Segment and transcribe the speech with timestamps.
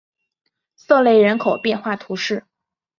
[0.77, 2.47] 瑟雷人口变化图示